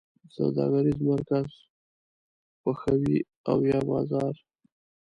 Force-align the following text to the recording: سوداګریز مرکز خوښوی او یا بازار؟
سوداګریز 0.35 0.97
مرکز 1.09 1.47
خوښوی 2.61 3.17
او 3.49 3.57
یا 3.71 3.79
بازار؟ 3.89 4.33